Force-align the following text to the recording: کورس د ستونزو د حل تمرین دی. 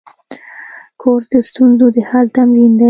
کورس 1.01 1.27
د 1.33 1.35
ستونزو 1.49 1.85
د 1.95 1.97
حل 2.09 2.27
تمرین 2.37 2.71
دی. 2.73 2.79